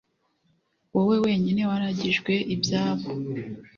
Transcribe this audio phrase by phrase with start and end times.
[0.93, 3.07] Wowe wenyine waragijwe ibyabo